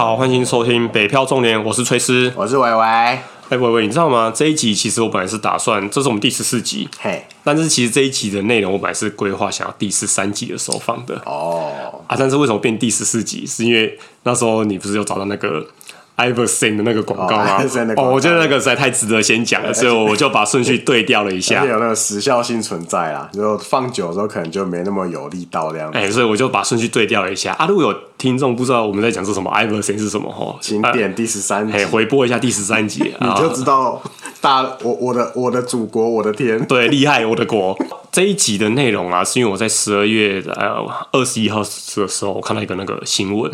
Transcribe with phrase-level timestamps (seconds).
[0.00, 2.82] 好，欢迎收听《北漂重点》，我是崔斯，我是伟伟。
[2.82, 4.32] 哎，伟伟，你知道吗？
[4.34, 13.44] 这一集其实我本来是打算，这是我们第十四集，嘿，但是其实这一集的内容我本来是规划想要第十三集的时候放的哦，啊，但是为什么变第十四集？
[13.44, 15.66] 是因为那时候你不是有找到那个。
[16.20, 17.62] Iverson 的那个广告吗？
[17.96, 21.64] 哦，我觉得那个实在太值得先讲了，所以我就把顺序对调了一下。
[21.66, 25.98] 有那个时效性存在啦，就放久的时候可能就没那么有力道这样子。
[25.98, 27.66] 哎，所以我就把顺序对调了一下啊。
[27.66, 34.02] 如果有听众不知道我们在讲是什么，Iverson 是什么哈，请点第十三集，回播一下第十三集， 你就知道
[34.40, 37.78] 大我我的我的祖国，我的天， 对，厉害，我的国。
[38.12, 43.50] 这一集的内容啊，是因为我在十二月呃二十一号的时候，我看到一个那个新闻，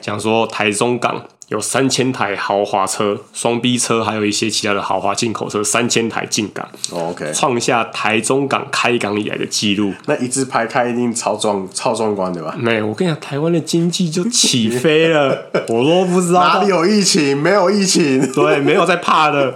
[0.00, 1.22] 讲说台中港。
[1.48, 9.94] 有三千台豪华车、双 B 车，还有一些其他的豪华进口车，三千台进港，OK，创下台中港开港以来的记录。
[10.04, 12.54] 那一字排开一定超壮、超壮观的吧？
[12.58, 19.54] 没有，我跟你讲，台湾的经济就起飞了， 我都不知道哪里有疫情，没有疫情， 对，没有在怕的。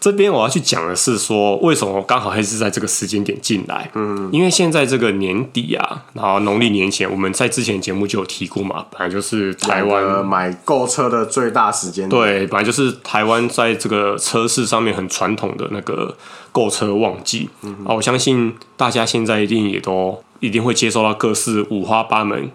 [0.00, 3.88] 这边我要去讲的是说，为什么刚好还是在这个时间点进来？
[3.94, 11.19] 嗯，因为现在这个年底啊，然后农历年前，我们在之前节目就有提过嘛，本来就是台湾买购车的。
[11.24, 16.16] 最大时间对，本来就是台湾在这个车市上面很传统的那个
[16.52, 17.48] 购车旺季。
[17.60, 22.50] 啊、嗯，我相信大家现在一定也都一定会接收到各式五花八门、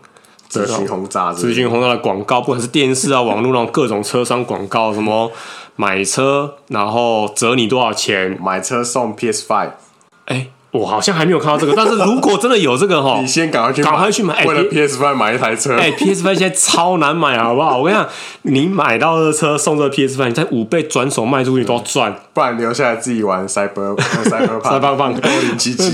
[0.47, 5.31] 资讯轰炸、资讯轰炸的广告，不管是电视啊、网络那种 各种车商广告，什么
[5.75, 9.71] 买车然后折你多少钱，买车送 PS Five，
[10.25, 10.51] 哎、欸。
[10.75, 14.45] 我好像还没有看到这个，但是如果真的有这个哈， 你先赶快去，赶快去买。
[14.45, 17.77] 为了 PS Five 买一台车，哎，PS Five 现在超难买，好不好？
[17.77, 18.07] 我跟你讲，
[18.43, 25.93] 你买到的车送这 PS Five，你在五倍转手卖出去都要赚，不然留下来自己玩 Cyber Cyber Cyberpunk 二零七七，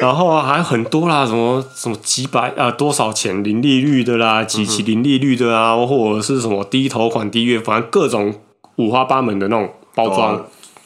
[0.00, 8.34] 然后还有很多啦，什么什么几百啊，多少钱零利率的啦，几期零利率的啊，或者是什么低头款低月，反正各种
[8.76, 10.44] 五花八门的那种包装。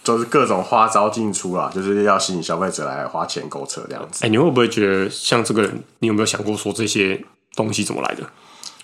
[0.09, 4.25] 都是各种花招进出啦，就是要吸引消费者来花钱购车这样子。
[4.25, 5.83] 哎、欸，你会不会觉得像这个人？
[5.99, 7.23] 你有没有想过说这些
[7.55, 8.23] 东西怎么来的？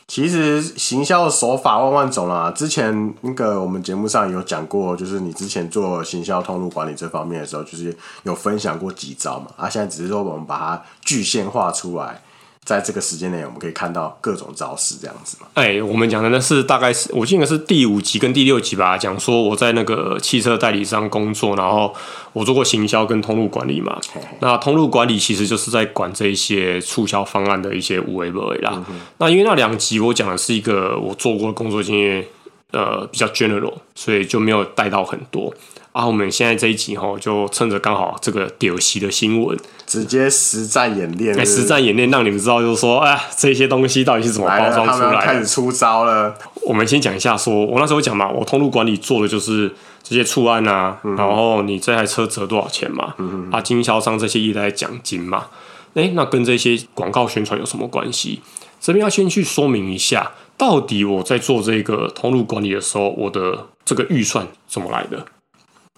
[0.07, 2.53] 其实行销的手法万万种啦。
[2.55, 9.47] 之前那个我们节目上有讲过，就是你之前做行销通路管理这方面的时候，就是有分享过几招嘛。
[9.57, 12.21] 啊，现在只是说我们把它具现化出来。
[12.65, 15.47] 在这个时间内，我们可以看到各种招式这样子嘛？
[15.55, 21.95] 哎、欸，我们讲的呢是大概是我记得是第五集跟第六集吧，讲说我在那个汽车代理商工作，然后
[22.33, 24.01] 我做过行销跟通路管理嘛。
[24.13, 28.83] 嘿嘿，那通路管理其实就是在管这一些促销方案的一些有的没的啦。
[28.89, 32.25] 嗯、那因为那两集我讲的是一个我做过的工作经验，
[32.73, 35.53] 呃，比较 general，所以就没有带到很多。
[35.95, 39.57] 啊，我们现在这一集哈，就趁着刚好这个屌席的新闻，
[39.87, 41.39] 直接实战演练。
[41.39, 45.19] 哎，实战演练让你们知道，就是说，哎，这些东西到底是怎么包装出来的？
[45.21, 46.37] 开始出招了。
[46.63, 49.73] 我们先讲一下说，说我那时候讲嘛，我通路管理做的就是
[50.03, 55.47] 这些促案啊，嗯、然后你这台车折多少钱嘛，嗯、啊，经销商这些一来奖金嘛，
[55.95, 58.41] 哎，那跟这些广告宣传有什么关系？
[58.81, 65.25] 这边要先去说明一下，到底我在做这个通路管理的时候，我的这个预算怎么来的？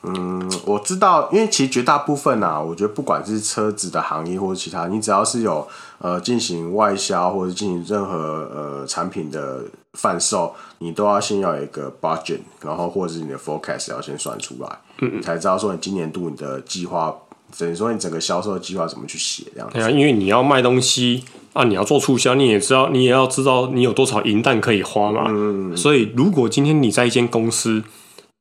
[0.02, 5.66] 嗯，我知道，因为其实绝大部分啊，我觉得不管是车子的行业或者其他，你只要是有
[5.98, 8.16] 呃进行外销或者进行任何
[8.54, 9.64] 呃产品的
[9.94, 14.68] 贩售，你都要先要有一个 budget，然后或者是你的 forecast 要先算出来，
[15.00, 17.12] 嗯，嗯，才知道说你今年度你的计划，
[17.58, 19.74] 等于说你整个销售的计划怎么去写这样子。
[19.74, 21.24] 对啊，因为你要卖东西
[21.54, 25.24] 啊，你要做促销，你也知道，你也要知道你有多少银弹可以花嘛。
[25.28, 27.82] 嗯，嗯，所以如果今天你在一间公司。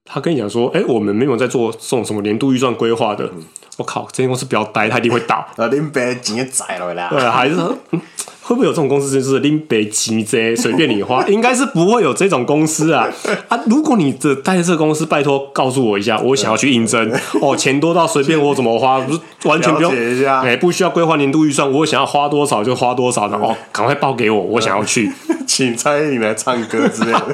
[0.05, 3.31] 他跟你讲说：“哎、我们没有在做这种什么年度预算规划的。”
[3.77, 5.45] 我靠，这间公司不要待，他一定会倒。
[5.57, 7.09] 啊， 林北钱宰了啦！
[7.09, 9.11] 对，还是会不会有这种公司？
[9.11, 13.07] 就是林北钱这随便你花， 应该是不会有这种公司啊！
[13.49, 17.55] 啊，如果你的待在这个公司，拜托告诉我一下，我想要去应征哦。
[17.57, 25.11] 钱多到随便我怎么花，不是完全不用哎、欸，不需要规划年度预算，我想要花多少就花多少的哦，赶快报给我，我想要去，
[25.47, 27.27] 请蔡依林来唱歌之类的。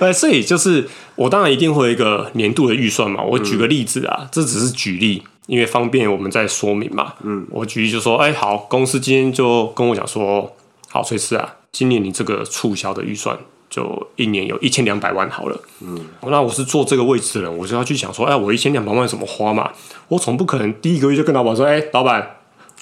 [0.00, 0.88] 呃，所以就是。
[1.16, 3.22] 我当然一定会有一个年度的预算嘛。
[3.22, 7.14] 我举个例子啊，嗯、这只是举例，因为方便我们再说明嘛。
[7.22, 10.54] 嗯，我举例就说，哎、欸，好，公司今天就跟我讲说，
[10.88, 13.36] 好，崔斯啊，今年你这个促销的预算
[13.70, 15.60] 就一年有一千两百万好了。
[15.80, 19.70] 嗯，那我是做这个位置的人，我就要去想说，哎、欸，我一千两百万怎么花嘛？
[20.08, 22.32] 我总不可能第一个月就跟老板说，哎、欸，老板。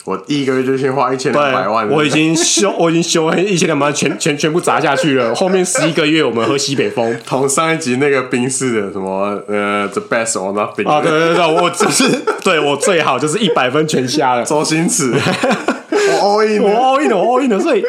[0.04, 5.34] 我第一个月就先花一千两百万，我已经修， 我已经修完一千两百万，全全全部砸下去了。
[5.34, 12.04] 后面十一个月我们喝西北风，同上一集那个冰室的什么呃，the best or nothing 啊，对对对，我只是
[12.44, 14.44] 对我最好就是一百分全瞎了。
[14.44, 15.12] 周星驰，
[15.90, 17.82] 我 all in，我 all in，我 all in 了，所以。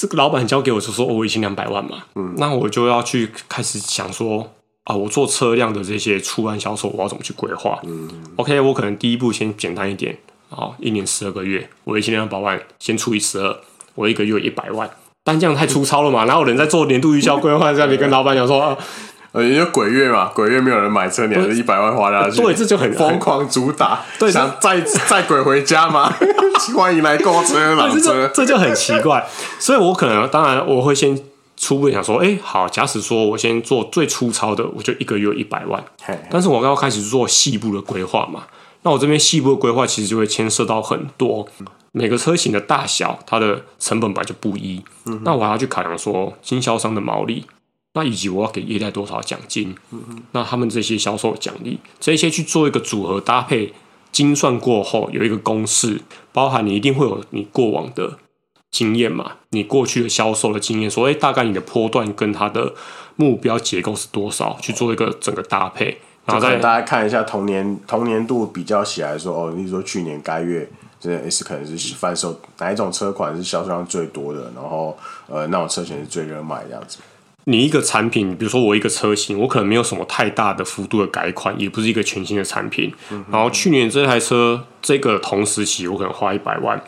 [0.00, 4.48] 这个老板交给我就说，我已经两百万嘛，嗯，那我就要去开始想说
[4.84, 7.80] 啊，我做车辆的这些出案销售，我要怎么去规划？
[7.82, 10.16] 嗯，OK，我可能第一步先简单一点，
[10.48, 13.56] 好，一年十二个月，我一千两百万，先除以十二，
[13.94, 14.88] 我一个月一百万，
[15.24, 16.24] 但这样太粗糙了嘛？
[16.24, 17.72] 哪有人在做年度预销规划？
[17.72, 18.76] 这样你跟老板讲说啊。
[19.32, 26.10] 呃，因为鬼月嘛，鬼月没有人买车，你还是一百万花下去，对，这就很疯狂主打，对，想载载 鬼回家吗？
[26.74, 29.28] 欢迎来购车，老车这，这就很奇怪。
[29.58, 31.20] 所以我可能，当然我会先
[31.58, 35.84] 初步想说，哎、欸，好，假使说我先做最粗糙的，我就一个月一百万，
[36.30, 38.44] 但是我刚刚开始做细部的规划嘛，
[38.88, 41.46] 那我这边细部的规划其实就会牵涉到很多，
[41.92, 47.44] 每个车型的大小，它的成本本来就不一，嗯、那我还要去考量说经销商的毛利。
[47.92, 49.76] 那以及我要给业代多少奖金？
[49.90, 53.74] 嗯哼，那他们这些销售奖励，这些去做一个组合搭配，
[54.10, 56.00] 精算过后有一个公式，
[56.32, 58.18] 包含你一定会有你过往的
[58.70, 62.72] 经验嘛，你过去的销售的经验，说诶，大概你的波段跟它的
[63.16, 70.68] 目标结构是多少，去做一个整个搭配，然后再大家看一下同年同年度比较起来说，哦，例如说去年该月
[71.00, 74.96] 这 S 可能是贩售哪一种车款是销售量最多的，然后
[75.26, 76.98] 呃那种车型是最热卖这样子。
[77.44, 82.92] 你一个产品，比如说我一个车型，我可能没有什么太大的幅度的改款，也不是一个全新的产品。
[83.10, 86.78] 嗯、然后去年这台车，这个同时期我可能花一百万，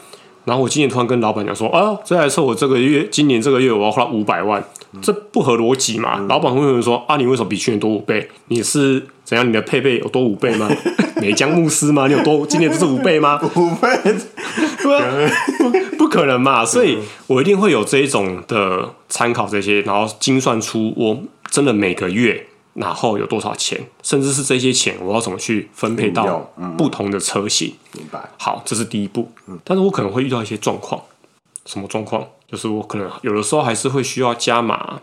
[0.44, 4.66] 然后我今年突然跟老板讲说，啊，这台车我这个月，今年这个月我要花五百万，嗯、
[5.00, 6.16] 这不合逻辑嘛？
[6.18, 8.28] 嗯、老板会有人说，啊，你为什么比去年多五倍？
[8.48, 9.48] 你是怎样？
[9.48, 10.68] 你的配备有多五倍吗？
[11.20, 12.06] 美江牧师吗？
[12.06, 12.46] 你有多？
[12.46, 13.40] 今年不是五倍吗？
[13.56, 13.88] 五倍。
[14.82, 21.16] 对啊，不不可能嘛，所以我一定会有这一种的参考这些，然后精算出我
[21.50, 27.74] 真的每个月然后有多少钱，甚至是这些钱我要怎么去分配到不同的车型。
[27.92, 28.18] 明白。
[28.38, 29.30] 好，这是第一步。
[29.62, 31.00] 但是我可能会遇到一些状况，
[31.66, 32.26] 什么状况？
[32.50, 35.00] 就是我可能有的时候还是会需要加码。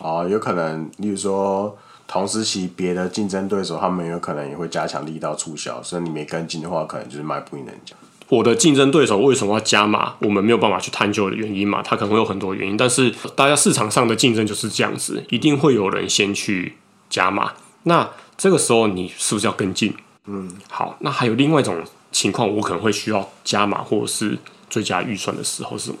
[0.00, 1.76] 哦，有可能，例如说
[2.06, 7.94] 同时期别的竞争对手他们有可能也会加强力道促销，所以你没跟进的话，可能就是卖不赢人家。
[8.28, 10.14] 我的竞争对手为什么要加码？
[10.18, 12.76] 我们没有办法去探究的原因嘛，他可能会有很多原因。
[12.76, 16.76] 但是大家市场上的竞争就是这样子，一定会有人先去
[17.08, 17.52] 加码。
[17.84, 19.94] 那这个时候你是不是要跟进？
[20.26, 20.96] 嗯，好。
[20.98, 21.80] 那还有另外一种
[22.10, 24.36] 情况，我可能会需要加码或者是
[24.68, 25.98] 追加预算的时候是什么？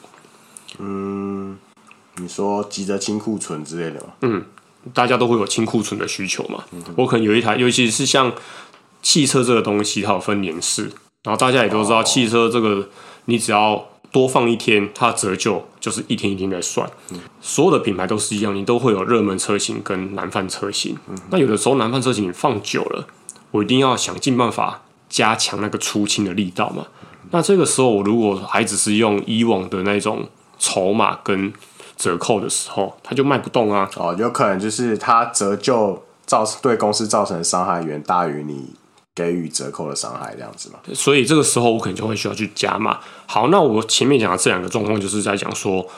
[0.78, 1.56] 嗯，
[2.16, 4.12] 你说急着清库存之类的吗？
[4.22, 4.44] 嗯，
[4.92, 6.64] 大家都会有清库存的需求嘛。
[6.72, 8.32] 嗯、我可能有一台，尤其是像
[9.02, 10.90] 汽车这个东西，它有分年式。
[11.24, 12.88] 然后大家也都知道，汽车这个
[13.24, 16.88] 你只要多放一天，它折旧就是一天一天在算。
[17.40, 20.96] 所有的品牌都是一样，你都会有热门车型跟难贩车型。
[21.30, 23.06] 那有的时候难贩车型你放久了，
[23.50, 26.86] 我一定要想尽办法加强那个出清的力道嘛。
[27.32, 31.52] 那这个时候我如果还只是用以往的那种筹码跟
[31.96, 33.90] 折扣的时候，它就卖不动啊。
[33.96, 38.74] 哦，有可能就是它折旧造对公司造成的伤害远大于你。
[39.16, 43.00] 给予折扣的伤害这样子嘛，所以这个时候我可能就会需要去加码。
[43.24, 45.88] 好，那我前面讲的这两个状况，就是在讲说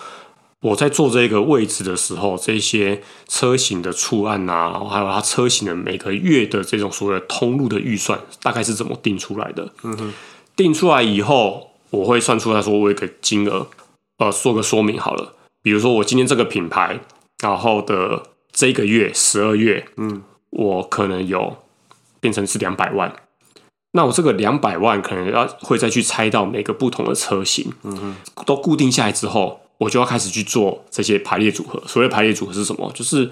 [0.60, 9.69] 我在做这个位置的时候，这些车型的触案啊，然后还有它车型的每个月的这种所谓的通路的预算，大概是怎么定出来的？
[9.82, 10.14] 嗯哼，
[10.55, 13.66] 定出来以后，我会算出来说我有一个金额，
[14.19, 15.34] 呃，做个说明好了。
[15.63, 17.01] 比如说我今天这个品牌，
[17.43, 18.22] 然后的
[18.53, 21.56] 这个月十二月，嗯，我可能有。
[22.20, 23.15] 变成是两百万，
[23.93, 31.81] 那我这个两百万可能要会再去拆到每个不同的车型，嗯哼，都固定下来之后，我就要开始去做这些排列组合。
[31.87, 32.91] 所谓排列组合是什么？
[32.93, 33.31] 就是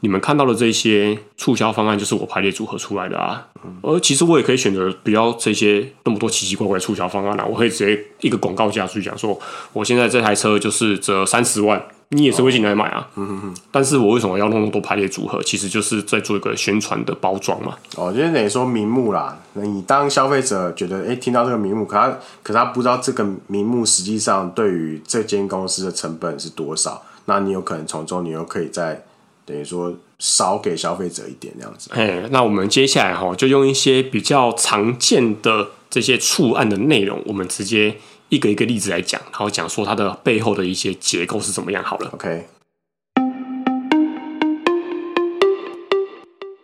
[0.00, 3.46] 你们看到的这些促销方案，就是我排列组合出来的啊。
[3.82, 9.38] 而其实我也可以选择不要这些那么多奇奇怪怪的促销方案啊，我可以直接一个广告价去讲说，
[9.72, 11.82] 我现在这台车就是折三十万。
[12.10, 13.54] 你也是会进来买啊，嗯哼哼。
[13.72, 15.42] 但是我为什么要弄那么多排列组合？
[15.42, 17.74] 其实就是在做一个宣传的包装嘛。
[17.96, 19.36] 哦，就是等于说名目啦。
[19.54, 29.04] 那你当消费者觉得，哎、听到这个名目，可他可他不知道这个名目实际上对于这间公司的成本是多少，那你有可能从中你又可以在
[29.46, 31.88] 等于说少给消费者一点这样子。
[31.94, 37.96] 哎，那我们接下来哈，就用一些比较常见的这些触案的内容，我们直接。
[38.28, 42.10] 一个一个例子来讲，然后讲说它的背后的一些结构是怎么样好了。
[42.12, 42.48] OK，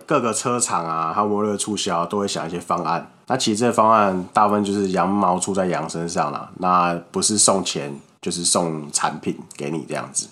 [0.04, 3.12] 各个车厂啊，还有摩托促销都会想一些方案。
[3.28, 6.50] 那其实这个方案大部分就是羊毛出在羊身上了。
[6.58, 10.26] 那不是送钱，就是送产品给你这样子。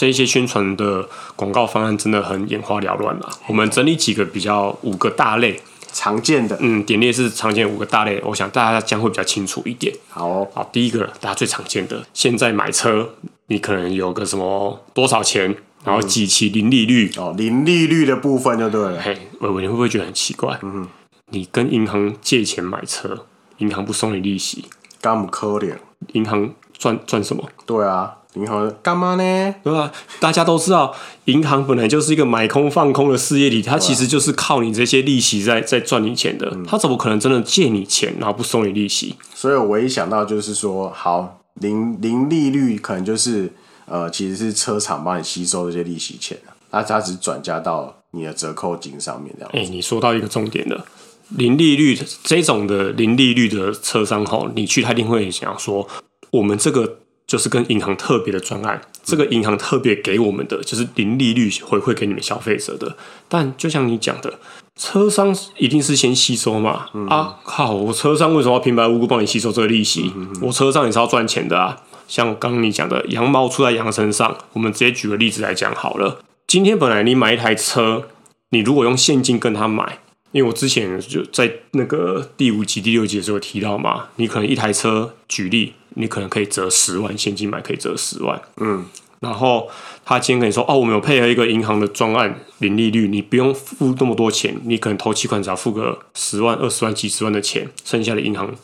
[0.00, 3.28] 这一些宣传的广告方案真的很眼花缭乱了。
[3.46, 5.60] 我们整理几个比较五个大类。
[5.92, 9.94] 常见的，嗯，点列是常见五个大类，我想大家将会比较清楚一点。
[10.08, 13.10] 好、哦，好，第一个大家最常见的，现在买车
[13.48, 15.54] 你可能有个什么多少钱，
[15.84, 19.02] 然后几期零利率、嗯、哦，零利率的部分就对了。
[19.02, 20.58] 嘿，伟伟，你会不会觉得很奇怪？
[20.62, 20.88] 嗯哼，
[21.26, 23.26] 你跟银行借钱买车，
[23.58, 24.64] 银行不收你利息，
[25.02, 25.76] 干不可怜？
[26.14, 27.46] 银行赚赚什么？
[27.66, 28.16] 对啊。
[28.34, 29.54] 银行干嘛呢？
[29.64, 29.90] 对吧？
[30.20, 30.94] 大家都知道，
[31.24, 36.56] 银行本来就是一个买空放空的事业体，它其实就是靠你这些利息在在赚你钱的。
[36.64, 39.16] 它怎么可能真的借你钱，然后不收你利息？
[39.34, 43.52] 所以我一想到就是说，好，零零利率可能就是
[43.86, 46.38] 呃，其实是车厂帮你吸收这些利息钱，
[46.70, 49.50] 那它只转嫁到你的折扣金上面这样。
[49.54, 50.86] 哎、你说到一个重点了，
[51.30, 55.88] 零利率这种的零利率的车商吼，你去他一定会想说，
[56.30, 56.99] 我们这个。
[57.30, 62.96] 就是跟银行特别的专案，这个银行特别给我们的就是零利率回馈给你们消费者的。
[63.28, 64.40] 但就像你讲的，
[64.74, 66.86] 车商一定是先吸收嘛？
[66.92, 67.72] 嗯、啊靠！
[67.72, 70.12] 我车商为什么要平白无故帮你吸收这个利息？
[70.16, 71.80] 嗯、我车商也是要赚钱的啊。
[72.08, 76.18] 像刚刚你讲的，羊毛出在羊身上，我们直接举个例子来讲好了。
[76.48, 78.08] 今天本来你买一台车，
[78.48, 80.00] 你如果用现金跟他买，
[80.32, 85.74] 因为我之前就在那个第五集、第六集的时候提到嘛，你可能一台车举例。
[85.94, 88.40] 你可能可以折十万，现金买可以折十万。
[88.58, 88.84] 嗯，
[89.20, 89.68] 然后
[90.04, 98.54] 他今天跟你说，哦，我们有配合一个银行的专案，零利率，你不用付那么多钱，你可能投期款只要付个十万、二十万、几十万的钱，剩下的银行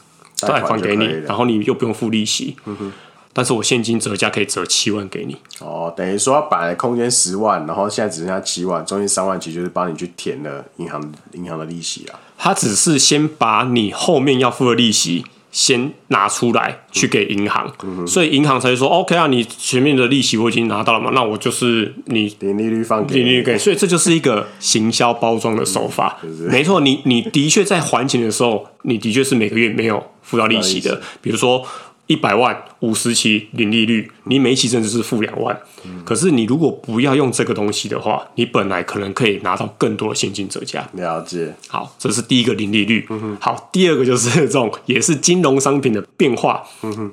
[0.41, 2.57] 贷款给你，然后你又不用付利息。
[2.65, 2.93] 嗯哼，
[3.33, 5.37] 但是我现金折价可以折七万给你。
[5.61, 12.19] 哦，等于说他本来空间十万，然后现在只剩下七万，中间三万其实就是帮你去填了银行银行的利息啊。
[12.39, 15.25] 他只是先把你后面要付的利息。
[15.57, 23.15] 先拿出来去给银行，嗯、所以银行才会说 OK 啊，你前面的利息我已经拿到了嘛，那我就是你零利率放给。
[23.15, 31.67] 你，零利率给，所以这就是一个行销包装的手法，嗯就是、没错，你你的确在还钱的时候，你的确是每个月没有付到利息的，比如说。
[32.07, 35.59] 一百万五十期零利率，你每一期甚至是付两万。
[35.85, 40.89] 嗯、可是你如果不要用这个东西的话，你本来可能可以拿到更多的现金折价。
[40.93, 41.53] 了解。
[41.69, 43.07] 好，这是第一个零利率。
[43.11, 46.63] 嗯、哼好，第二个就是这种也是金融商品的变化。
[46.83, 47.13] 嗯、哼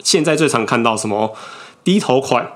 [0.00, 1.34] 现在最常看到什么
[1.82, 2.52] 低头款、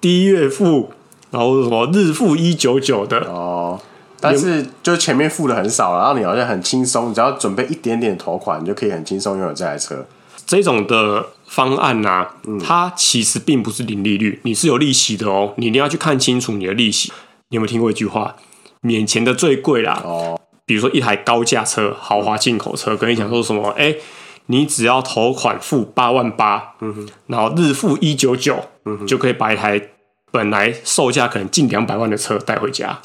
[0.00, 0.90] 低月付，
[1.30, 3.18] 然后什么日付一九九的。
[3.26, 3.78] 哦。
[4.20, 10.02] 但是就前面付的很少，然后你好像很轻松，你只要准备一点点头款，你就可以很轻松拥有这台车。
[10.46, 15.54] 这种的方案呢、啊，它其实并不是零利率，你是有利息的哦。
[15.56, 17.12] 你一定要去看清楚你的利息。
[17.48, 18.36] 你有没有听过一句话？
[18.80, 20.02] 免钱的最贵啦。
[20.04, 20.40] 哦。
[20.66, 23.68] 比如说一台高价车、豪华进口车，跟你讲说什么？
[23.76, 23.94] 哎，
[24.46, 29.90] 你只要头款付八万八，嗯哼，然后日付一九九，嗯哼，就可以把一台
[30.32, 32.98] 本来售价可能近两百万的车带回家。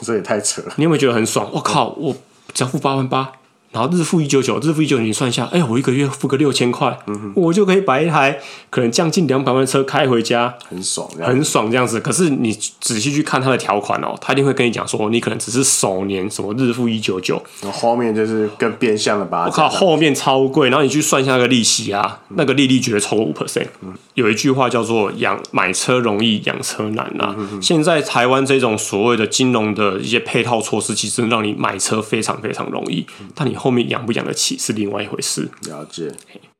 [0.00, 0.72] 这也太扯了。
[0.76, 1.48] 你有没有觉得很爽？
[1.52, 2.16] 我靠，我
[2.52, 3.32] 只要付八万八。
[3.72, 6.96] 然后日付一九九，日付一九九，你算一下，哎，我一个月付个六千块，
[7.34, 8.38] 我就可以把一台
[8.70, 11.98] 可能将近两百万的车开回家，很爽，很爽这样子。
[11.98, 20.68] 可是你仔细去看它的条款哦，他一定会跟你讲说，你可能只是首年什么日付一九九，然后后面就是更变相的吧，我靠，后面超贵。
[20.68, 23.66] 然后你去算一下那个利息啊，嗯、那个利率绝对超过五 percent。
[23.80, 27.34] 嗯、有一句话叫做“养买车容易养车难”啊。
[27.60, 35.48] 现在台湾这种所谓的金融的一些配套措施，其实让你买车非常非常容易，嗯、但你后面养不养得起是另外一回事。
[35.68, 36.12] 了解。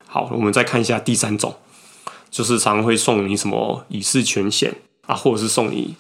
[0.07, 1.57] 好，我们再看一下第三种，
[2.31, 4.73] 就是常常会送你什么乙式全险
[5.07, 5.97] 啊，或者是送你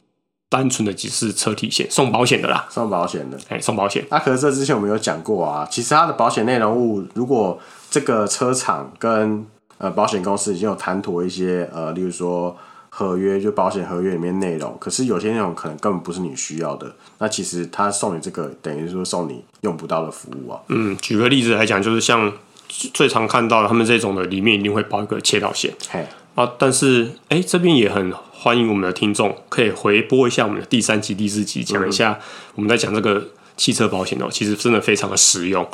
[0.48, 4.06] 单纯的只是车体险，送保险的啦，送保险的，哎，送保险。
[4.10, 7.58] 那、啊、可是这之前我们有讲过啊，其实它的保险内容物，如果
[7.90, 9.44] 这个车厂跟
[9.78, 12.56] 呃保险公司已经有谈妥一些呃，例如说。
[12.94, 20.60] 合约就保险合约里面内容，可是有些内容可能根本不是你需要的，那其实他送你这个，等于说送你用不到的服务啊。
[20.68, 22.30] 嗯，举个例子来讲，就是像
[22.68, 25.72] 最常看到的，他们这种的里面一定会包一个窃盗险。
[25.88, 32.20] 嘿啊，但是哎、欸，这边也很欢迎我们的听众可以回播一下我们的第三集、第四集，讲一下
[32.54, 35.66] 我们在讲这个汽车保险哦，其实真的非常的实用。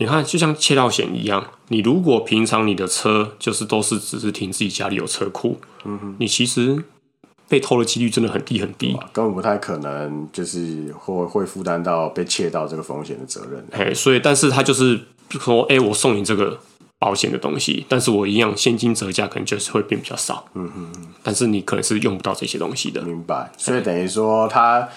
[0.00, 6.82] 你看，就像窃盗险一样，你如果平常你的车就是都是只是停自己家里有车库，嗯哼，你其实
[7.46, 13.62] 被偷的几率真的很低很低，根本不太可能就是会会负担到被窃盗这个风险的责任。
[13.72, 14.98] 嘿，所以，但是他就是
[15.32, 16.58] 说，哎、欸，我送你这个
[16.98, 23.52] 保险的东西，但是我一样现金折价可能就是会变比较少，嗯哼嗯，但是你可能是用不到这些东西的，明白？
[23.58, 24.88] 所以等于说他。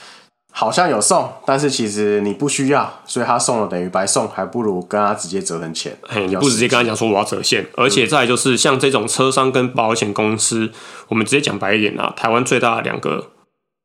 [0.56, 5.98] 好像有送，但是其实你不需要，所以他送了等于白送，还不如跟他直接折成钱。
[6.04, 10.72] 嘿，你不直接跟他讲说我要折现，而且再来就是像这种车商跟保险公司，
[11.08, 13.32] 我们直接讲白一点啊，台湾最大的两个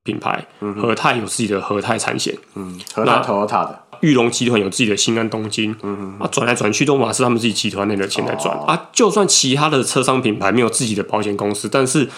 [0.05, 0.47] 品牌，
[0.77, 6.25] 和泰有自己的和泰产险，嗯，和泰 Toyota 的，裕隆集团有自己的新安东京，嗯哼。
[6.25, 12.11] 啊，转来转去都嘛是他们自己集团内的钱在转、哦、啊，就算其他的车商品牌没有自己的保险公司，但是。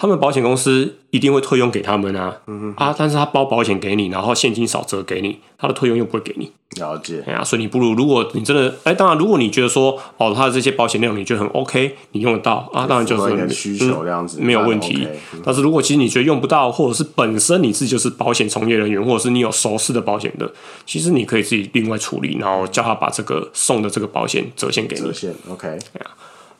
[0.00, 6.52] 他们保险公司一定会退佣给他们啊，嗯哼啊，但是他包保险给你，然后现金少折给你，他的退佣又不会给你。
[6.76, 7.24] 了解。
[7.26, 14.94] 哎呀，所以你不如，如果你真的，哎，当然，如果你觉得说，哦，他的这些保险内容你觉得很 OK，你用得到啊，当然就是你的需求这样子、嗯、没有问题。
[14.94, 20.48] OK 嗯、但是如果其实你觉得用不到，或者是本身你自己就是保险从业人员，或者是你有熟识的保险的，
[20.86, 25.02] 其实你可以自己另外处理，然后叫他把这个送的这个保险折现给你。
[25.02, 25.66] 折现，OK。
[25.66, 26.06] 哎呀。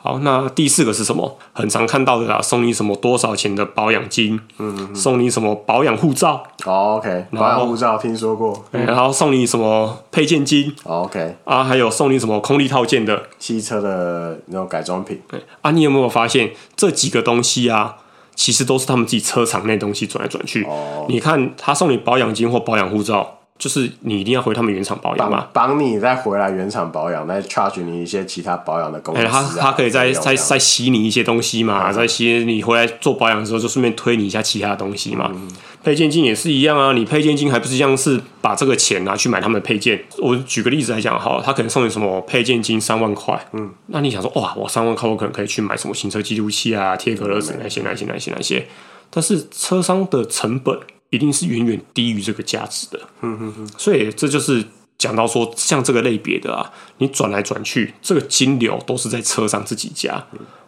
[0.01, 1.37] 好，那第四个是什么？
[1.53, 4.39] 很常看到的啦，送你什么多少钱的保养金？
[4.59, 6.43] 嗯哼，送你什么保养护照？
[6.65, 8.65] 哦，OK，保养护照听说过。
[8.71, 10.73] 然后送你什么配件金？
[10.85, 15.21] 哦，OK，啊，还有送你什么空力套件的汽车的那种改装品。
[15.29, 17.97] 对啊，你有没有发现这几个东西啊，
[18.37, 20.63] 其实都是他们自己车厂内东西转来转去。
[20.65, 23.38] 哦，你看他送你保养金或保养护照。
[23.59, 29.29] 就是你一定要回他们原厂保养嘛，帮你再回来原厂保养，再 charge 你一些其他保养的工资、啊。
[29.29, 35.33] 他他可以再再再吸你一些东西嘛，再、嗯、吸你回来做保养的时候，就顺便推你一下其他的东西嘛。
[35.35, 35.51] 嗯、
[35.83, 40.05] 配件金也是一样啊，你配件金还不是一样是把这个钱拿去买他们的配件？
[40.19, 48.69] 我举个例子来讲，好，他可能送你什么配件金三万块，嗯，那你想说哇，我三万块我可能可以去买什么行车记录器啊、贴隔热纸那些那些那些那些，
[49.11, 50.79] 但是车商的成本。
[51.11, 54.65] 一定是远远低于这个价值的，嗯嗯嗯，所以这就是
[54.97, 60.27] 讲到说，像这个类别的啊，你转来转去，这个金流都是在车上自己加，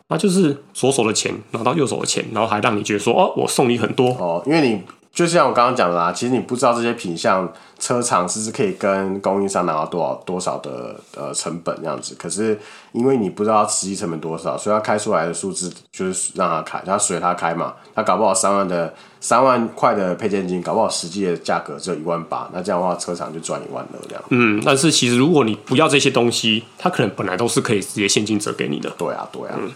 [0.09, 4.80] 那就是左手的钱拿到右手的钱，然后还让你觉得说，哦，我送你很多哦，因为你。
[5.12, 12.14] 就像我刚刚讲的啦，其实你不知道这些品相，车厂是不是可以跟供应商拿到多少多少的呃成本这样子。
[12.17, 12.59] 可是
[12.93, 17.75] 因为你不知道实际成本多少，所以他开出来的数字就是让他开，他随他开嘛。
[17.93, 24.23] 他搞不好三万的三万块的配件金，搞不好实际的价格只有一万八，那这样的话车厂就赚一万了这样。
[24.29, 28.88] 嗯，但是其实如果你不要这些东西，他可能本来都是可以直接现金折给你的。
[28.97, 29.57] 对啊，对啊。
[29.59, 29.73] 嗯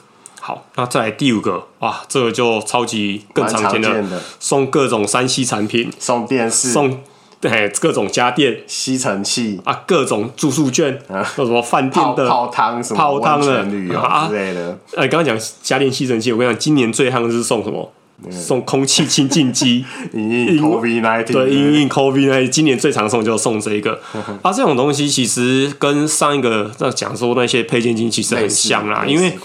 [0.46, 4.20] 好，那再来第五个，哇，这个就超级更常见的，的。
[4.38, 7.00] 送各种三 C 产品，送电视，送
[7.40, 9.58] 对各种家电，吸尘器。
[9.64, 14.28] 啊，各种住宿券，啊，什么饭店的泡汤什么泡汤的旅游啊。
[14.28, 14.78] 之类的。
[14.94, 17.90] 哎，刚刚讲家电吸尘器，我跟你讲，今年最夯的是送什么？
[18.30, 23.98] 送空气清净机， 因应 COVID-19，对，因应 COVID-19，今年最常送就送这一个。
[24.42, 29.38] 啊，这种东西其实跟上一个在讲说那些配件金其实很像啦，因为。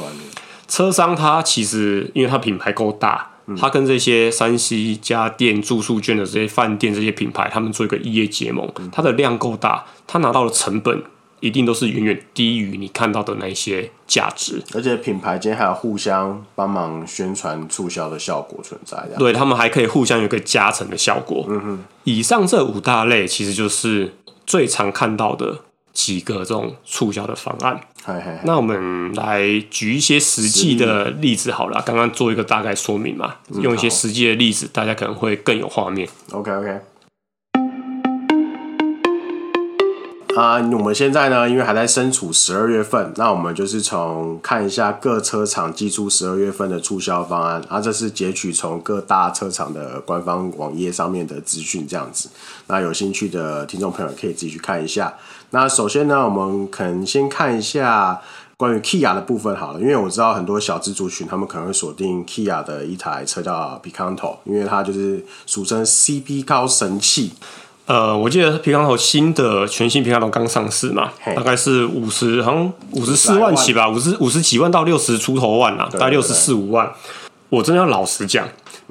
[0.69, 11.03] 车商它其实，因为它品牌够大，它跟这些山西家电、住宿券的这些饭店这些品牌，他们做一个异业结盟，它的量够大，它拿到的成本
[11.39, 14.61] 一定都是远远低于你看到的那些价值。
[14.75, 21.45] 而且品牌间还有互相帮忙宣传促销的效果存在，对，他们还可以互相有一个加成的效果。
[21.49, 24.13] 嗯哼，以上这五大类其实就是
[24.45, 25.61] 最常看到的
[25.93, 27.79] 几个这种促销的方案。
[28.43, 36.09] 那我们来举一些实际的例子好了，刚刚做一个大概说明嘛，用一些实际的例子，大家可能会更有画面。
[36.31, 36.79] OK OK。
[40.35, 52.29] 啊，我们现在呢，因为还在身处十二月份，那我们就是从看一下各车厂寄出十二月份的促销方案，啊，这是截取从各大车厂的官方网页上面的资讯，这样子。
[52.67, 55.13] 那有兴趣的听众朋友可以自己去看一下。
[55.51, 58.21] 那首先呢，我们可能先看一下
[58.55, 67.31] 关于 Kia 的部分好了，因为我知道很多小资族群他们可能会锁定 Kia 的一台车叫 Picanto，因为它就是俗称 CP 高神器。
[67.87, 76.91] 呃，我记得 Picanto 新的全新 Picanto 刚上市嘛，大概是五十，好像五十四万起吧，五十五十几万到六十出头万啊，大概六十四五万。
[77.49, 78.47] 我真的要老实讲。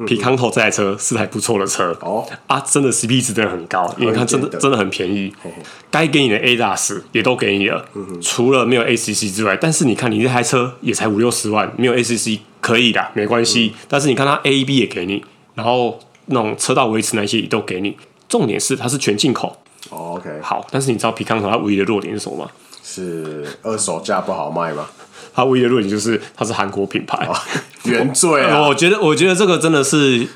[0.07, 5.35] 皮康头这台车是台不错的车哦啊，真的 CP 值真的很高，因为它真的真的很便宜，
[5.91, 7.85] 该给你的 ADAS 也都给你了，
[8.23, 13.75] 除了没有 ACC 之外，但是你看你这台车也才五六十万，没有 ACC 可以的，没关系。
[13.89, 15.25] 但是你看它 AEB 也给你，
[15.57, 17.97] 然后那种车道维持那些也都给你，
[18.29, 19.57] 重点是它是全进口。
[19.91, 22.49] OK，好，但是你知道皮康头它唯一的弱点是什么吗？
[22.85, 24.87] 是二手价不好卖吗？
[25.39, 27.33] 它唯一的弱点就是它是韩国品牌，哦、
[27.85, 28.63] 原罪啊！
[28.67, 30.27] 我觉得，我觉得这个真的是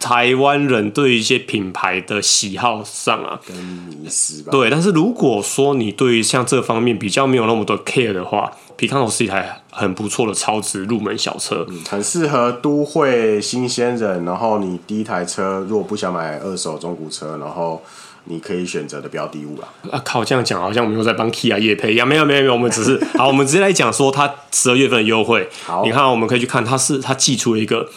[0.00, 4.48] 台湾人对一些品牌的喜好上啊，跟迷失吧。
[4.50, 14.24] 对，但是如果说你对于像这方面比较没有那么多 care 的话，皮康诺是一台很不错的超值入门小车，嗯、很适合都会新鲜人。
[14.24, 17.82] 然后你第一台车如果不想买二手中古车，然后。
[18.26, 19.68] 你可以选择的标的物啦。
[19.90, 20.24] 啊靠！
[20.24, 22.06] 这样讲好像我们又在帮 Kia 业配一样。
[22.06, 25.48] 没有没有没有，我们只是 好，我们直接来讲说它十二月份的优惠。
[25.64, 27.88] 好，你看我们可以去看，它是它寄出了一个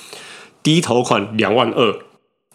[0.64, 2.00] 低头款两万二，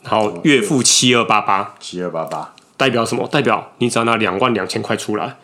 [0.02, 3.26] 然后月付七二八八，七二八八，代表什么？
[3.28, 5.36] 代表你只要拿两万两千块出来，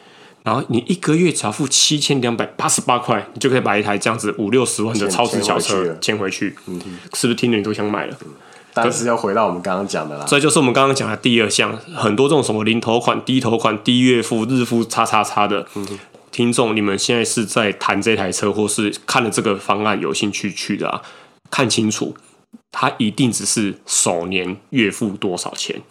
[0.45, 6.81] 然后你一个月只要付七千两百八十八块，你就可以把一台这样子五六十万的超值小车捡回去，嗯，
[7.15, 8.17] 是不是听着你都想买了？
[8.83, 15.67] 但是要回到我们刚刚讲的啦，这就是我们刚刚讲的第二项，很多这种什么零头款、低头款、低月付、日付叉叉叉的。
[15.75, 15.87] 嗯
[16.33, 21.03] 听众，你们现在是在谈这台车，或是看了这个方案有兴趣去的啊？
[21.51, 22.15] 看清楚，
[22.71, 25.83] 它一定只是首年月付多少钱？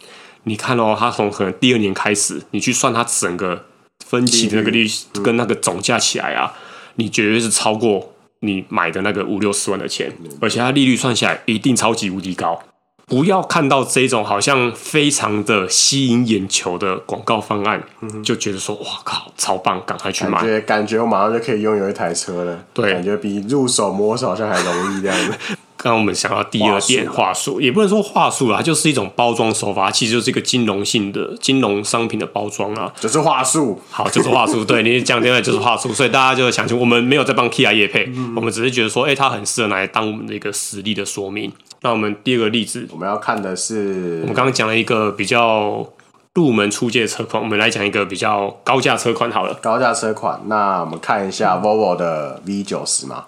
[0.44, 3.66] 你看哦，它从可能第二年开始，你去算它整个
[4.06, 4.90] 分期的那个利率
[5.22, 6.54] 跟那个总价起来啊，
[6.94, 12.62] 你绝对是超过你买的那个五六十万的钱，而且它利率算起来一定超级无敌高。
[13.10, 20.38] 不要看到这种好像非常的吸引眼球的广告方案，嗯、就觉得说哇靠，超棒，赶快去买。
[20.38, 25.56] 感觉感觉我马上就可以拥有一台车了，对，感觉比入手摸手好像还容易这样子。
[25.82, 33.80] 刚刚我们想到第二点话术，也不能说话术啦，就是一种包装手法，其实就是一个金融性的金融商品的包装啊，就是话术。
[33.90, 34.62] 好，就是话术。
[34.66, 41.50] 对，你讲的就是话术，所以大家就想起我们没有在帮 Kia 业配，嗯、我们只是觉得说，哎、欸，它很适合拿来当我们的一个实力的说明。
[41.80, 45.88] 那我们第二个例子，我们要看的是，我们刚刚讲了一个比较
[46.34, 49.54] 入门初阶的车款，我们来讲一个比较高价车款好了。
[49.54, 53.24] 高价车款，那我们看一下 Volvo 的 V 九十嘛。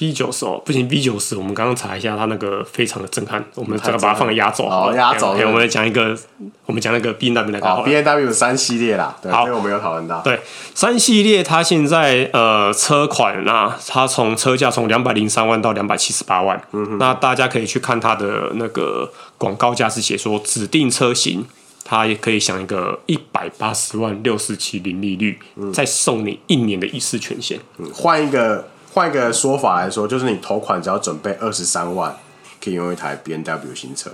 [0.00, 5.28] V 九十哦，不行，V 九十我们刚刚查一下，它那个非常的震撼，我们这个把它放在压轴，好，压轴。
[5.28, 6.18] 我们来讲一个，
[6.66, 10.20] 我们讲那个 B N W 那个好，BMW 三系列啦，对，好，我们有讨论到。
[10.22, 10.40] 对，
[10.74, 21.46] 三系列它现在呃车款啊，它从车价从两百零三万到两百七十八万，嗯哼，那大家可以去看它的那个广告价是写说指定车型，
[21.84, 28.66] 它也可以享一个一百八十万六四七零利率，嗯、再送你一年的一次权限，嗯，换一个。
[28.94, 32.16] 换一个说法来说，就是你头款只要准备二十三万，
[32.62, 34.12] 可以拥有一台 B N W 新车。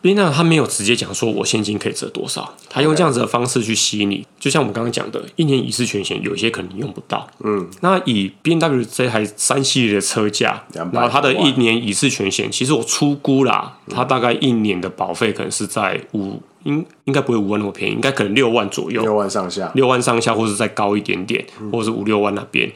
[0.00, 4.26] B N W 他没有直接讲说我现金可以折多少，他用这样子的方式去吸引你。
[4.40, 7.28] 就像我们刚刚讲的，一年一次全险，有些可能用不到。
[7.40, 22.72] 嗯，那以 B N W 这台三系列的车价，然后它的一年一次全险，其实我出估啦，它大概一年的保费可能是在五，应应该不会五万那么便宜，应该可能六万左右，六万上下，六万上下，或者再高一点点，或者是五六万那边。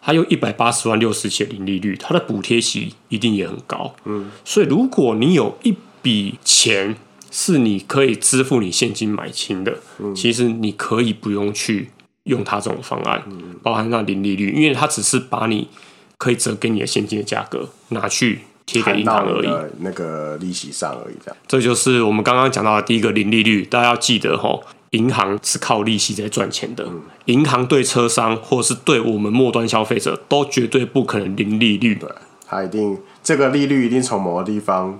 [0.00, 3.94] 它有一百八十万六十期零利率，它的补贴息一定也很高。
[4.04, 6.96] 嗯，所以如果你有一笔钱
[7.30, 11.90] 是你可以支付你现金买清的，嗯，其实你可以不用去
[12.24, 15.68] 用它这种方案，嗯，包含那零利率，因为它只是把你
[16.16, 19.48] 可以折给你的现金的价格拿去贴给银行而已，
[19.80, 21.14] 那个利息上而已。
[21.24, 24.62] 这样，这就是我们刚刚讲到的第一个零利率，大家要记得齁。
[24.90, 26.88] 银行是靠利息在赚钱的，
[27.26, 31.94] 银行对车商或是对我们末端消费者都绝对不可能零利率。
[31.94, 34.98] 的，它一定这个利率一定从某个地方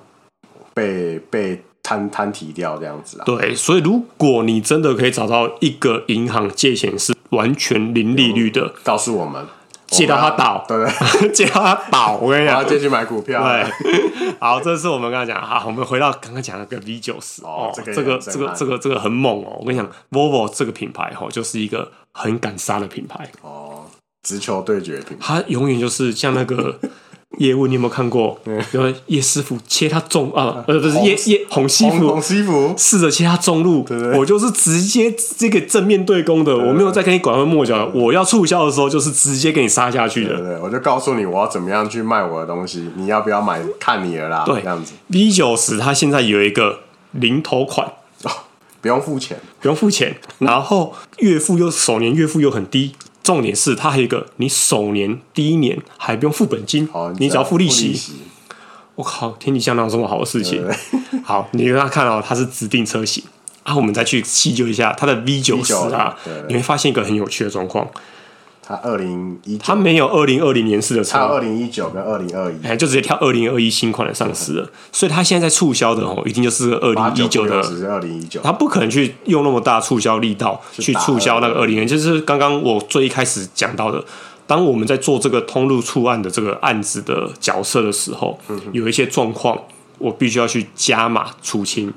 [0.75, 3.25] 被被摊摊提掉这样子啊。
[3.25, 9.47] 对，所以如果你真的可以找到一个银行借钱是完全零利率的，告诉我们。
[9.89, 12.19] 借到他倒，对对， 借到他倒。
[12.21, 13.43] 我跟你讲，借去买股票。
[13.43, 13.65] 对，
[14.39, 15.45] 好，这是我们刚刚讲。
[15.45, 19.57] 好，我们回到刚刚讲那个 V 九十哦，这个这个这个这个这个很猛哦。
[19.61, 23.85] 我跟你讲，Volvo 这个品牌哦，就是一个很敢杀的品牌哦，
[24.23, 26.79] 直球对决品牌，它永远就是像那个。
[27.37, 28.41] 叶问，你有没有看过？
[28.73, 37.89] 因为叶师傅切他中啊，呃，不是叶叶洪师傅，洪师傅试着切他中路，对对对，我就是直接这个正面对攻的，我没有在跟你拐弯抹角。
[37.95, 40.39] 我要促销的时候，就是直接给你杀下去的。
[40.39, 43.61] 对，我就告诉你我要怎么样去卖我的东西，你要不要买？
[43.79, 44.45] 看你了啦。
[44.47, 44.95] 对，这样子。
[45.09, 46.81] V 九十它现在有一个
[47.13, 47.87] 零头款
[48.25, 48.31] 哦，
[48.81, 52.95] 不用付钱，不用付钱，然后月付又首年月付又很低。
[53.29, 58.01] 重点是它还有一个，你首年第一年还不用付本金，哦、你只要付利息。
[58.95, 60.67] 我靠，天底下哪有这么好的事情？
[61.23, 63.23] 好，你让他看到它是指定车型
[63.65, 66.17] 啊，我们再去细究一下它的 V 九十啊，
[66.49, 67.87] 你会发现一个很有趣的状况。
[68.69, 74.63] 它二零一，他没有二零二零年式的车，它二零一九跟二零二一，哎，就直接跳二零二一新款的上市了。
[74.63, 84.05] 嗯、所以他现在在促销的哦，一定就是二零一九的，只是二零一九，他不可能去用那么大促销力道去促销那个二零年，就是刚刚我最一开始讲到的，
[84.47, 89.59] 当我们在做这个通路触案的这个案子的角色的时候，嗯、有一些状况，
[89.97, 91.91] 我必须要去加码出清。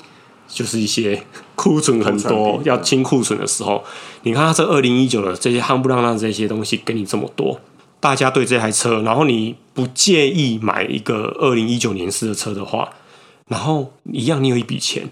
[0.52, 1.24] 就是一些
[1.56, 3.84] 库存很多要清库存的时候，
[4.24, 7.60] 你看他这二零一九的这些夯不啷当这些东西给你这么多，
[8.00, 12.90] 大家对这台车，然后你不介意买一个二零一九年式的车的话，
[13.48, 15.10] 然后一样你有一笔钱，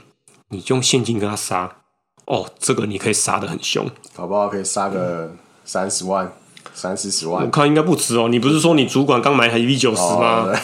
[0.50, 1.78] 你就用现金跟他杀，
[2.26, 4.50] 哦，这个你可以杀的很凶，好不好？
[4.50, 6.32] 可以杀个三十万、
[6.74, 8.28] 三四十万，我看应该不止哦。
[8.28, 10.48] 你不是说你主管刚买一台 V 九十吗？
[10.48, 10.58] 哦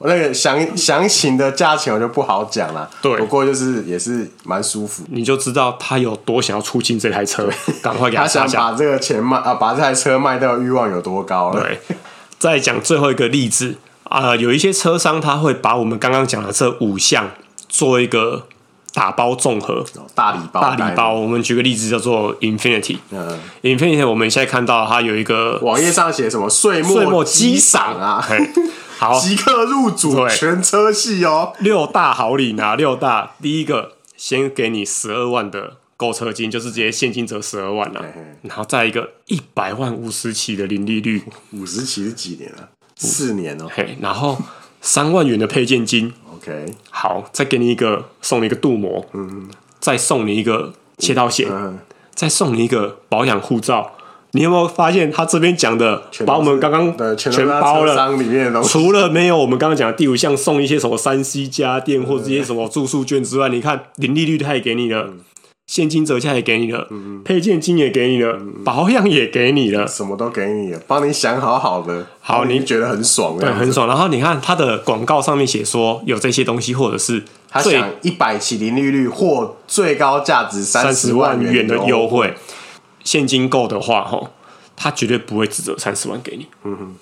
[0.00, 2.88] 我那个详详情的价钱我就不好讲了。
[3.02, 7.46] 对，不过就是也是蛮舒服，你就知道他有多想要出清这台车，
[7.82, 11.60] 赶快给他他想把这个钱卖啊，把这台车卖掉的欲望有多高了。
[11.60, 11.80] 对，
[12.38, 17.32] 再讲最后一个例子啊、呃，有一些车商他会把我们刚刚讲的这五项
[17.68, 18.46] 做一个。
[18.92, 19.84] 打包综合，
[20.16, 21.14] 大礼包，大礼包。
[21.14, 22.96] 我们举个例子，叫做 Infinity。
[23.12, 28.20] 嗯，Infinity，我们现在看到它有一个网页上写什么岁末机赏啊？
[29.00, 31.54] 好，即刻入主全车系哦。
[31.60, 38.04] 六大好礼拿，六大，第一个先给你十二万的购车金，就是直接现金折十二万了。
[38.42, 42.68] 然后再一个一百万五十起的零利率，五十起是几年啊？
[42.94, 43.66] 四年哦。
[43.74, 44.36] 嘿，然后
[44.82, 46.12] 三万元的配件金。
[46.34, 51.78] OK，好，再给你一个，送你一个镀膜，嗯，再送你一个切刀险，嗯，
[52.14, 53.94] 再送你一个保养护照。
[54.32, 58.12] 你有没有发现他这边讲的，把我们刚刚全包了？
[58.62, 65.06] 除了没有我们刚刚讲的第五项送一些什么三 C 家电或者一些什么住宿券之外，你看零利率他也给你了。
[65.08, 65.20] 嗯
[65.70, 73.86] 现金折价也给你了，嗯、配件金也给你了，嗯、保养也给你了，什么都给你了，帮你想好好的，好，你觉得很爽，对，很爽。
[73.86, 82.34] 然后你看他的广告上面写说有这些东西，或者是他想一百起零利率或最高价值三十万元的优惠，
[83.04, 84.30] 现金够的话，哈，
[84.76, 86.46] 他绝对不会只折三十万给你。
[86.64, 86.94] 嗯哼，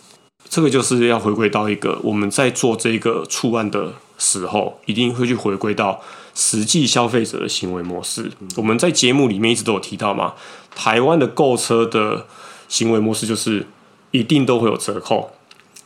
[0.49, 6.01] 这个就是要回归到一个我们在做这个触案的时候，一定会去回归到。
[6.41, 10.35] 实际消费者的行为模式，我们在节目里面一直都有提到嘛。
[10.73, 12.29] 台湾的购车的
[12.69, 13.67] 行为模式就是
[14.13, 15.33] 一定都会有折扣。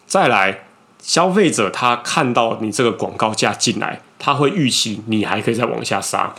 [0.06, 0.66] 再来，
[1.00, 6.32] 消费者他看到你这个广告价进来，他会预期你还可以再往下杀，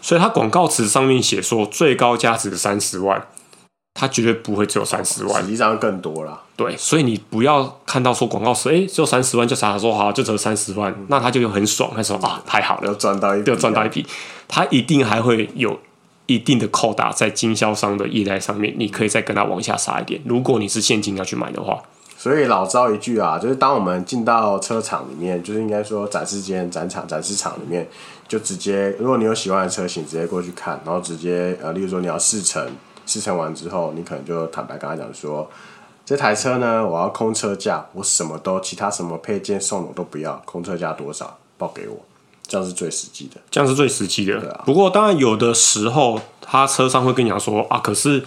[0.00, 3.26] 所以他广告词上面写说最高价值三十万。
[3.96, 6.42] 他绝对不会只有三十万，实际上更多了。
[6.56, 14.04] 对，所以你不要看到说广告词，哎，只有三十万就傻傻说好，就只有三十万，嗯、那他就很爽，他说啊，太好了，要赚到一笔，要赚到一笔。
[14.48, 15.78] 他一定还会有
[16.26, 20.20] 一定的扣打在经销商的业态上面，你可以再跟他往下杀一点。
[20.24, 21.80] 如果你是现金要去买的话，
[22.24, 27.86] 所以老招一句啊，就是当我们进到车厂里面，就是应该说展示间、展场、展示场里面，
[28.26, 32.66] 就直接，如果你有喜欢的车型，直接过去看，然后直接呃，例如说你要试乘。
[33.04, 35.46] 试乘完之后，你可能就坦白跟他讲说，
[36.06, 41.98] 这台车呢，我要空车价，我什么都，其他什么配件送我都不要，空车价多少报给我，
[42.46, 44.40] 这样是最实际的，这样是最实际的。
[44.40, 44.62] 对啊。
[44.64, 48.24] 不过当然有的时候，他车上会跟你讲说啊，可是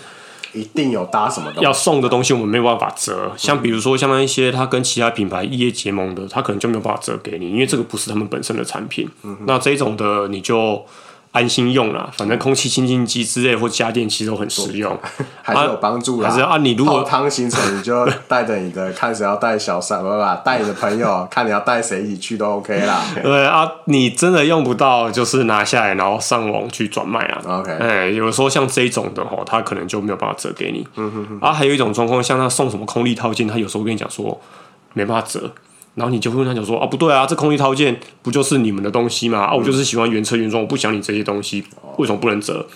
[0.57, 9.09] 一定有搭什么东西，要送的东西我们没有办法折，像比如说像那一些他跟其他品牌异业结盟的，他可能就没有办法折给你，因为这个不是他们本身的产品。
[9.23, 9.37] 嗯。
[9.45, 10.85] 那这种的你就。
[11.37, 14.97] 安心用啦，反正空气清净机之类或家电其实都很实用，
[15.43, 16.27] 还是有帮助的。
[16.27, 23.03] 还是啊，你如果汤行程，你就带着你的，看谁要带小三，不不，带你的朋友， 看你要带谁一起去都 OK 啦。
[23.21, 27.41] 对啊，你真的用不到，就是拿下来然后上网去转卖啊。
[27.47, 30.87] OK，哎，有时候像这种的哦，他可能就没有办法折给你。
[30.95, 31.39] 嗯哼哼。
[31.39, 34.39] 啊，还有一种状况，像他送什么空力套件，他有时候跟你讲说
[34.93, 35.51] 没办法折。
[35.97, 39.39] 然后你就会跟他讲说啊，不对啊，这空力套件不就是你们的东西吗？
[39.39, 41.63] 啊，我就是喜欢原车原装，我不想你这些东西，
[41.97, 42.67] 为什么不能折？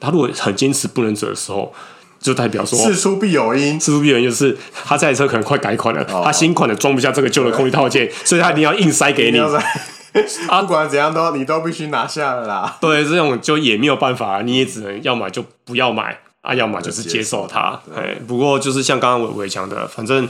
[0.00, 1.72] 他如果很坚持不能折的时候，
[2.20, 9.38] 就代表说事出必有因，事出必有因就是他这台车可能快改款了，哦、他新款的装不下这个旧的空力套件， 所以他一定要硬塞给你。
[10.48, 12.76] 啊，不管怎样都你都必须拿下了啦。
[12.80, 17.80] 对，这种就也没有办法，你也只能要买就不要买啊，要么就是接受它。
[17.94, 20.28] 哎，不过就是像刚刚伟伟讲的，反正。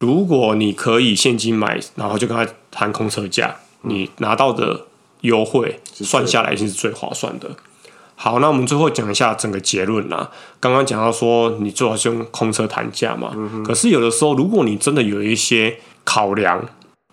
[0.00, 4.86] 如果你可以现金买，然后就跟他谈空车价，你拿到的
[5.20, 7.50] 优惠算下来是最划算的。
[8.14, 10.30] 好，那我们最后讲一下整个结论啦。
[10.58, 13.34] 刚刚讲到说，你最好是用空车谈价嘛。
[13.64, 16.66] 可是有的时候，如果你真的有一些考量，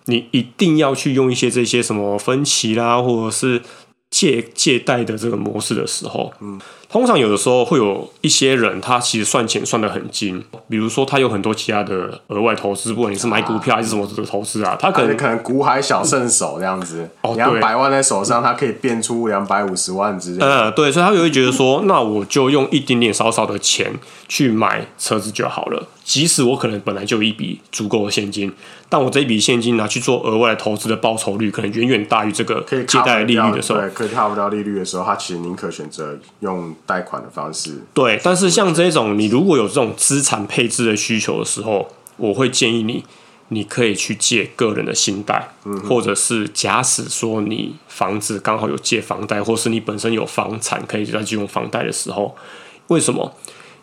[0.06, 3.62] 你一定要去用一些这些什么分期啦，或者是
[4.10, 6.60] 借借贷的这个模式的时候，嗯。
[6.90, 20.46] 通常有的时候会有一些人，他其实算钱算得很精，比如说他有很多其他的额外投资，不管你是买股票还是什么的投资啊，他可能可能股海小胜手这样子，两百万在手上，他可以变出两百五十万之类。
[20.46, 23.94] 呃，对，所以他就会觉得说，那我就用一点点少少的钱
[24.30, 28.54] 去买车子就好了，即使我可能本来就有一笔足够的现金。
[28.90, 37.84] 但我这一笔现金拿去做额外投资的报酬率，可能远远大于这个可以借贷利率的时候，对，可以差不到利率的时候，他其实宁可选择用贷款的方式。
[37.94, 43.04] 对，但是像这种，你如果有这种资产配置的需求的时候，我会建议你，
[43.50, 52.36] 你可以去借个人的信贷，嗯，或者是假使说你房子刚好有借房贷，或是你本身有房产可以再去用房贷的时候，
[52.88, 53.36] 为什么？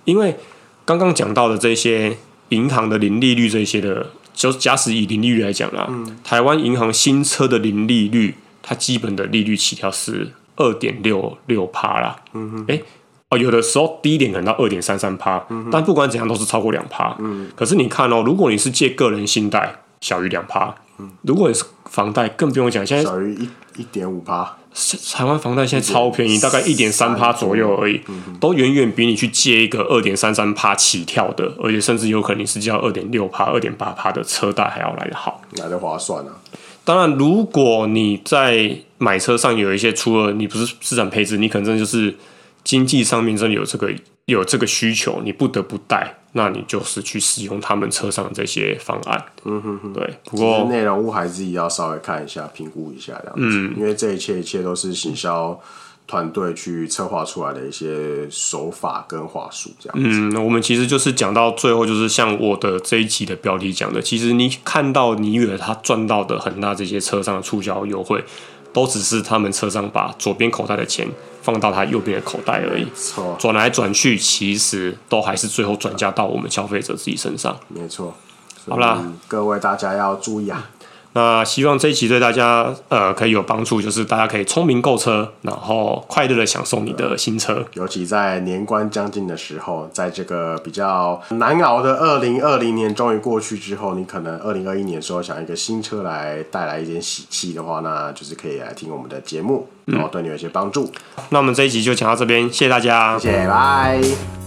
[0.04, 0.36] 因为
[0.84, 2.16] 刚刚讲到的这些
[2.48, 4.10] 银行的零利率这些的。
[4.36, 12.16] 就假使以零利率来讲啦，嗯、台湾银行新车的零利率，它基本的利率起跳是二点六六趴啦。
[12.32, 12.84] 嗯哼，哎、欸，
[13.30, 17.16] 哦，有的时候低一点可能到二点三三趴，嗯、但不管怎样都是超过两趴。
[17.18, 20.74] 嗯，可是你看哦，如果你是借个人信贷，小于两趴。
[20.98, 23.48] 嗯，如果你是房贷，更不用讲，现在小于一
[23.80, 24.56] 一点五趴。
[25.12, 36.34] 台湾房贷现在超便宜，大概一点三趴左右而已，嗯、都远远比你去借一个二点三三趴起跳的，而且甚至有可能你是交二点六趴、二点八趴的车贷还要来的好，来得划算啊！
[36.84, 42.14] 当然，如果你在买车上有一些，除了你不是资产配置，你可能真的就是
[42.62, 43.92] 经济上面真的有这个
[44.24, 46.20] 有这个需求，你不得不贷。
[46.36, 50.18] 那你就是去使用他们车上的这些方案，嗯哼哼，对。
[50.24, 55.56] 不过内容物还是要稍微看一下、评估一下这样子，嗯，因为这一切一切都是行销
[56.08, 60.36] 团队去策划出来的一些手法跟话术这样子。
[60.36, 68.24] 嗯，我们其实就是讲到最后，就是像我的这一集的标题讲的，其实你看到你以为他赚到的很大这些车上的促销优惠，
[68.74, 71.08] 都只是他们车上把左边口袋的钱。
[71.44, 77.54] 放到他右边的口袋而已，错，转来转去，其实都还是最后转嫁到我们消费者自己身上。
[77.68, 78.14] 没错，
[78.66, 80.70] 好啦，各位大家要注意啊。
[81.14, 87.64] 那希望这一期对大家呃可以有帮助，就是大家可以聪明购车，然后快乐的享受你的新车。
[87.74, 100.90] 尤其在年关将近的时候，在这个比较难熬的二零二零年终于过去之后，你可能二零二一年的时候想一个新车来带来一点喜气的话，那就是可以来听我们的节目，然后对你有一些帮助。
[101.30, 104.43] 那我们这一集就讲到这边，谢谢大家，谢谢，拜。